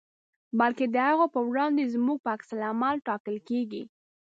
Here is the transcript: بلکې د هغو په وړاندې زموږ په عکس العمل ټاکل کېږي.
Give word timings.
بلکې 0.59 0.85
د 0.89 0.95
هغو 1.07 1.25
په 1.35 1.39
وړاندې 1.49 1.91
زموږ 1.95 2.17
په 2.21 2.29
عکس 2.35 2.49
العمل 2.55 2.95
ټاکل 3.07 3.37
کېږي. 3.49 3.83